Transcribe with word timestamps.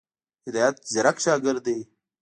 هدایت 0.47 0.75
ځيرک 0.91 1.17
شاګرد 1.25 1.61
دی. 1.65 1.79